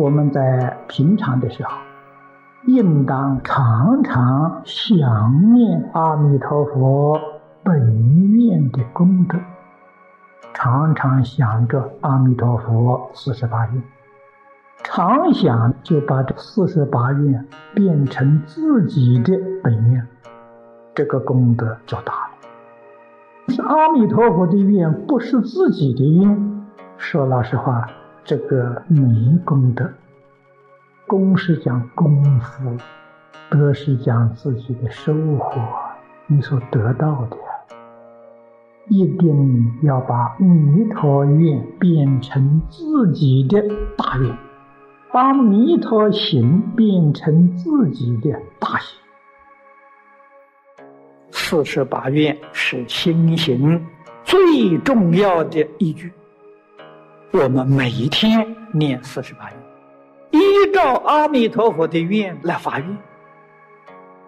[0.00, 1.76] 我们在平常的时候，
[2.64, 7.20] 应当常常想念阿弥陀佛
[7.62, 9.38] 本愿的功德，
[10.54, 13.82] 常常想着阿弥陀佛四十八愿，
[14.82, 20.08] 常想就把这四十八愿变成自己的本愿，
[20.94, 22.30] 这个功德就大了。
[23.48, 26.66] 是阿弥陀佛的愿，不是自己的愿。
[26.96, 27.86] 说老实话，
[28.30, 29.90] 这个迷功德。
[31.08, 32.76] 功是讲功夫，
[33.50, 35.60] 德是讲自己的收获，
[36.28, 37.36] 你所得到的。
[38.86, 43.60] 一定要把弥陀愿变成自己的
[43.96, 44.38] 大愿，
[45.12, 49.00] 把弥陀行变成自己的大行。
[51.32, 53.84] 四十八愿是心行
[54.22, 56.12] 最重要的依据。
[57.32, 62.98] 我们每一天念四十八愿，依照阿弥陀佛的愿来发愿。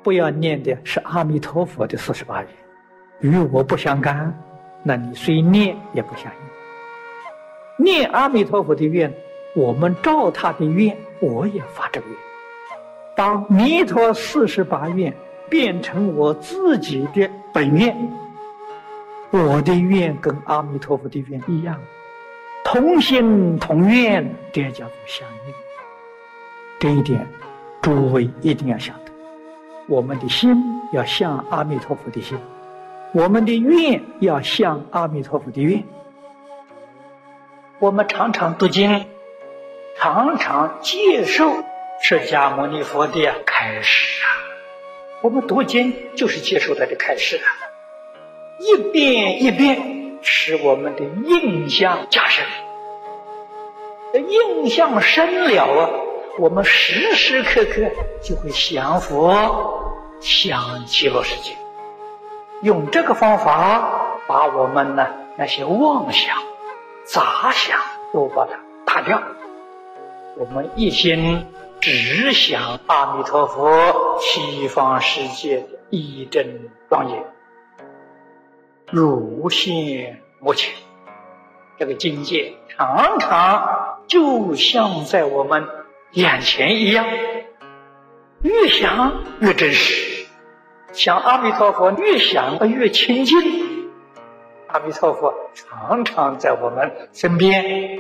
[0.03, 2.49] 不要念的是阿弥陀佛的四十八愿，
[3.21, 4.33] 与我不相干，
[4.85, 7.85] 那你虽念也不相应。
[7.85, 9.13] 念阿弥陀佛的愿，
[9.57, 12.17] 我们照他的愿，我也发这个愿，
[13.17, 15.13] 把弥陀四十八愿。
[15.51, 17.95] 变成我自己的本愿，
[19.31, 21.79] 我的愿跟阿弥陀佛的愿一样，
[22.65, 25.55] 同心同愿，这叫做相应。
[26.79, 27.27] 这一点，
[27.81, 29.13] 诸位一定要晓得。
[29.89, 30.57] 我们的心
[30.93, 32.39] 要像阿弥陀佛的心，
[33.13, 35.85] 我们的愿要像阿弥陀佛的愿。
[37.79, 39.07] 我们常常读经，
[39.99, 41.53] 常常接受
[42.01, 44.27] 释迦牟尼佛的开示啊。
[45.21, 47.47] 我们读经就是接受他的开示啊，
[48.61, 52.47] 一遍一遍，使我们的印象加深。
[54.15, 55.91] 印象深了啊，
[56.39, 57.91] 我们时时刻刻
[58.23, 59.83] 就会想佛、
[60.21, 61.57] 想极乐世界。
[62.63, 65.07] 用这个方法，把我们呢
[65.37, 66.37] 那些妄想、
[67.05, 67.79] 杂想
[68.13, 68.53] 都把它
[68.85, 69.23] 打掉。
[70.37, 71.47] 我们一心。
[71.85, 77.25] 只想阿弥陀佛西方世界的一真庄严，
[78.93, 80.75] 如现目前，
[81.79, 85.67] 这个境界常常就像在我们
[86.11, 87.07] 眼前一样，
[88.43, 90.27] 越想越真实，
[90.93, 93.91] 想阿弥陀佛越想越亲近，
[94.67, 97.99] 阿弥陀佛常常在我们身边，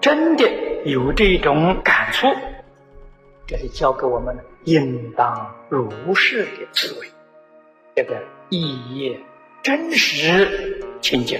[0.00, 0.48] 真的
[0.84, 2.28] 有这种感触。
[3.48, 7.08] 这是教给我们应当如是的思维，
[7.96, 9.18] 这个意义
[9.62, 11.38] 真实清净。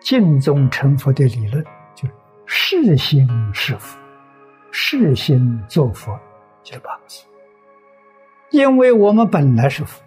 [0.00, 1.62] 净宗成佛的理论，
[1.94, 2.08] 就
[2.46, 3.98] 是是心是佛，
[4.70, 6.18] 是心做佛，
[6.62, 7.24] 就八个字。
[8.50, 10.02] 因为我们本来是佛，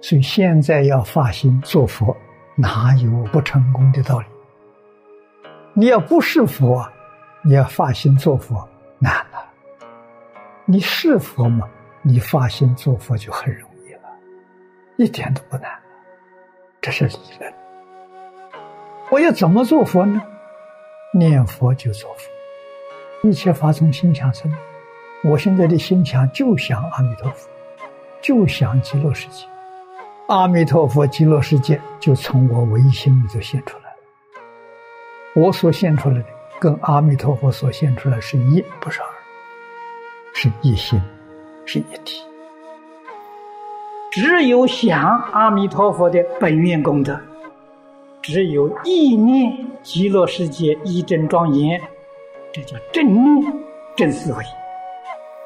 [0.00, 2.16] 所以现在要发心做佛，
[2.56, 4.26] 哪有不成功的道理？
[5.74, 6.84] 你要不是佛，
[7.42, 8.68] 你要发心做佛。
[8.98, 9.44] 难了，
[10.64, 11.68] 你是佛吗？
[12.02, 13.63] 你发心做佛就很容易，
[14.96, 15.70] 一点都不难。
[16.80, 17.52] 这是理论。
[19.10, 20.20] 我要怎么做佛呢？
[21.12, 24.52] 念佛就做佛，一切法从心想生。
[25.22, 27.48] 我现在的心想就想阿弥陀佛，
[28.20, 29.46] 就想极乐世界。
[30.28, 33.96] 阿弥陀佛、极乐世界就从我唯心里头现出来了。
[35.34, 36.26] 我所现出来的。
[36.60, 39.08] 跟阿弥陀佛所现出来是一，不是二，
[40.32, 40.98] 是一心，
[41.66, 42.22] 是一体。
[44.14, 47.18] 只有想阿弥陀佛的本愿功德，
[48.22, 49.52] 只有意念
[49.82, 51.82] 极乐世界一真庄严，
[52.52, 53.52] 这叫正念
[53.96, 54.44] 正思维。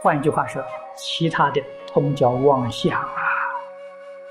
[0.02, 0.62] 换句话说，
[0.94, 3.08] 其他的通叫妄想啊，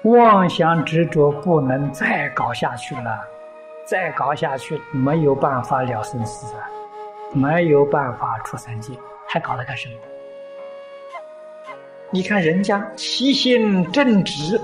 [0.03, 3.19] 妄想执着不能再搞下去了。
[3.87, 6.69] 再搞下去，没有办法了生死啊，
[7.33, 8.93] 没有办法出三界，
[9.27, 9.95] 还搞它干什么？
[12.09, 14.59] 你看人家其心正直，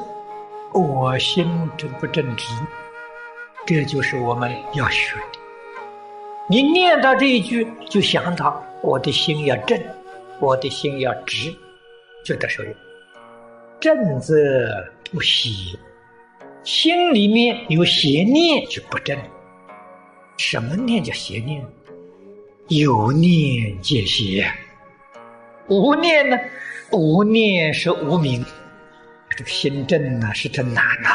[0.72, 1.46] 我心
[1.78, 2.54] 正不正直？
[3.66, 5.40] 这就是我们要学的。
[6.50, 9.78] 你念到这一句，就想到我的心要正，
[10.40, 11.54] 我的心要直，
[12.24, 12.74] 就得受用。
[13.82, 14.36] 正则
[15.12, 15.78] 不邪。
[16.64, 19.18] 心里面有邪念就不正。
[20.38, 21.62] 什么念叫邪念？
[22.70, 24.50] 有念皆邪。
[25.68, 26.38] 无念呢？
[26.94, 28.46] 无念是无名。
[29.30, 31.10] 这个心正呢是真难呐。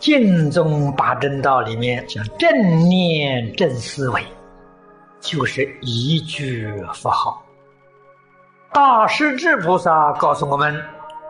[0.00, 4.22] 净宗八正道里面讲正念正思维，
[5.20, 7.40] 就是一句佛号。
[8.72, 10.82] 大势至菩萨告诉我们：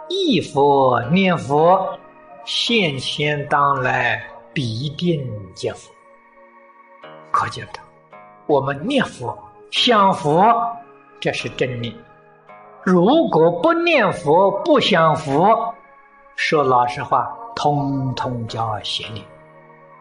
[0.08, 1.98] 忆佛念佛，
[2.46, 4.24] 现前当来
[4.54, 5.22] 必定
[5.54, 5.92] 见佛。
[7.30, 7.78] 可见的，
[8.46, 9.38] 我们念佛
[9.70, 10.42] 想佛，
[11.20, 11.94] 这是正念；
[12.84, 15.74] 如果不念佛不想佛，
[16.36, 19.24] 说老实话，通通叫邪念。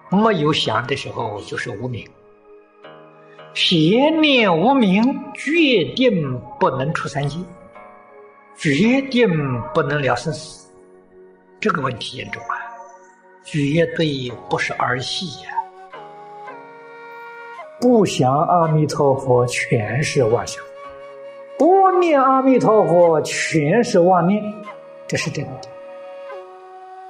[0.09, 2.05] 没有想的时候，就是无名。
[3.53, 5.01] 邪念无名，
[5.33, 7.37] 决定不能出三界，
[8.57, 9.29] 决定
[9.73, 10.69] 不能了生死。
[11.61, 12.59] 这个问题严重啊，
[13.45, 15.51] 绝对不是儿戏呀！
[17.79, 20.61] 不想阿弥陀佛，全是妄想；
[22.03, 24.43] 念阿弥陀佛，全是妄念。
[25.07, 25.51] 这是真的。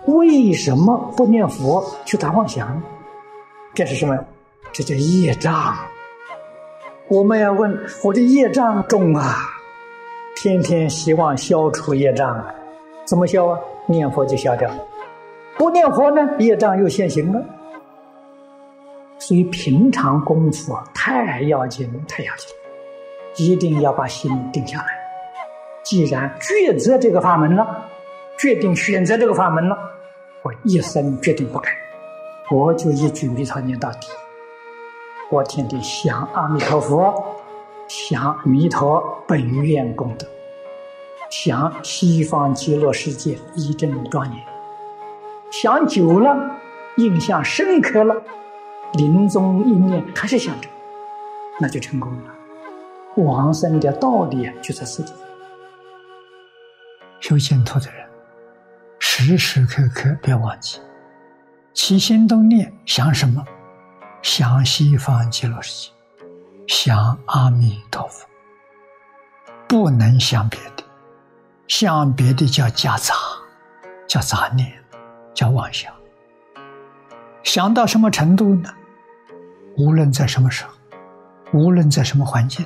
[0.06, 2.82] 为什么不念佛去打妄想？
[3.74, 4.18] 这是什么？
[4.72, 5.76] 这叫业障。
[7.08, 9.36] 我们要问我的业障重啊，
[10.36, 12.54] 天天希望消除业障啊，
[13.06, 13.60] 怎么消啊？
[13.88, 14.78] 念佛就消掉了，
[15.58, 17.44] 不念佛呢，业障又现行了。
[19.20, 22.48] 所以平常功夫，太要紧，太要紧，
[23.36, 24.86] 一定要把心定下来。
[25.84, 27.86] 既然抉择这个法门了，
[28.38, 29.78] 决定选择这个法门了，
[30.42, 31.72] 我一生决定不改，
[32.50, 34.08] 我就一句弥陀念到底。
[35.30, 37.14] 我天天想阿弥陀佛，
[37.88, 40.28] 想弥陀本愿功德，
[41.30, 44.36] 想西方极乐世界一真庄严。
[45.52, 46.52] 想久了，
[46.98, 48.16] 印象深刻了，
[48.94, 50.70] 临终一念还是想着，
[51.60, 52.34] 那就成功了。
[53.18, 55.12] 往生的道理就在这里。
[57.20, 58.06] 修净土的人，
[59.00, 60.80] 时时刻刻别忘记，
[61.74, 63.46] 起心动念想什么。
[64.22, 65.94] 想西方极乐世界，
[66.68, 68.26] 想阿弥陀佛，
[69.68, 70.84] 不能想别的，
[71.68, 73.14] 想别的叫夹杂，
[74.08, 74.72] 叫杂念，
[75.34, 75.94] 叫妄想。
[77.44, 78.74] 想到什么程度呢？
[79.76, 80.72] 无论在什么时候，
[81.52, 82.66] 无论在什么环境，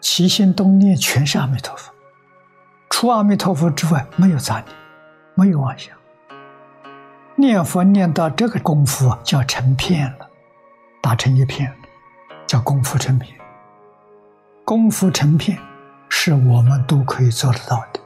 [0.00, 1.92] 起心动念全是阿弥陀佛，
[2.90, 4.76] 除阿弥陀佛之外没有杂念，
[5.34, 5.96] 没有妄想。
[7.36, 10.28] 念佛念到这个功夫啊叫成片了。
[11.00, 11.76] 打成一片了，
[12.46, 13.38] 叫功夫成片。
[14.64, 15.56] 功夫成片，
[16.08, 18.00] 是我们都可以做得到的。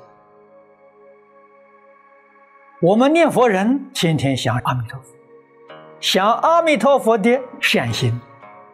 [2.82, 5.14] 我们念佛人天天想阿弥陀佛，
[6.00, 8.20] 想阿弥陀佛的善心，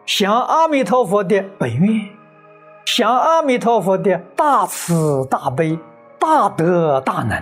[0.05, 2.09] 想阿弥陀佛的本愿，
[2.99, 5.79] 想阿弥陀佛的大慈大悲、
[6.19, 7.41] 大德大能。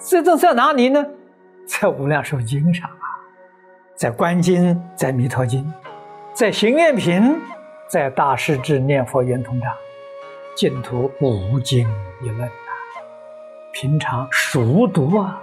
[0.00, 1.00] 这都在哪里呢？
[1.64, 3.06] 在无量寿经上啊。
[3.94, 5.72] 在观经，在弥陀经，
[6.34, 7.40] 在行愿品，
[7.86, 9.72] 在大势至念佛圆通章，
[10.56, 11.88] 净土无经
[12.20, 12.50] 一论啊！
[13.72, 15.40] 平常熟读啊，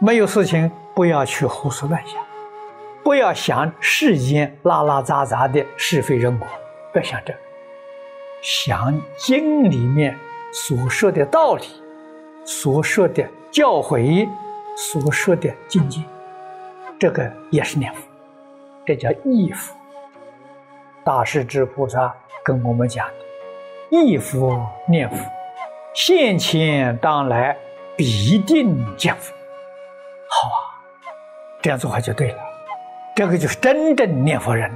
[0.00, 2.20] 没有事情不要去胡思乱想，
[3.04, 6.46] 不要想世间拉拉杂杂的是非人我，
[6.92, 7.32] 不要想这，
[8.42, 10.18] 想经里面
[10.52, 11.64] 所说的道理，
[12.44, 14.28] 所说的教诲，
[14.76, 16.00] 所说的境界。
[16.98, 18.00] 这个也是念佛，
[18.84, 19.76] 这叫忆佛。
[21.04, 22.12] 大势至菩萨
[22.44, 23.14] 跟我们讲的，
[23.90, 25.16] 忆佛念佛，
[25.94, 27.56] 现前当来
[27.96, 29.32] 必定见佛。
[30.28, 30.58] 好啊，
[31.62, 32.38] 这样做法就对了。
[33.14, 34.68] 这个就是真正念佛人。